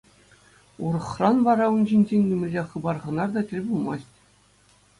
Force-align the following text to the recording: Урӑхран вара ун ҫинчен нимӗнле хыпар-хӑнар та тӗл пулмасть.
Урӑхран 0.87 1.37
вара 1.49 1.65
ун 1.75 1.83
ҫинчен 1.91 2.23
нимӗнле 2.29 2.61
хыпар-хӑнар 2.73 3.29
та 3.35 3.41
тӗл 3.51 3.63
пулмасть. 3.67 4.13